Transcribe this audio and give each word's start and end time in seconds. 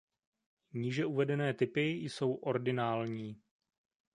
Níže 0.73 1.05
uvedené 1.05 1.53
typy 1.53 1.91
jsou 1.91 2.33
"ordinální". 2.33 3.41